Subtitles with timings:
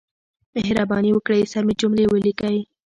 [0.55, 2.57] مهرباني وکړئ، سمې جملې وليکئ!